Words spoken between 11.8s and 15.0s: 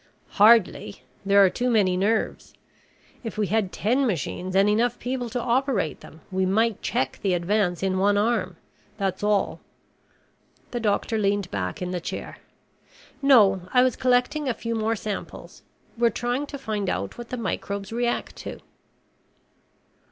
in the chair. "No. I was collecting a few more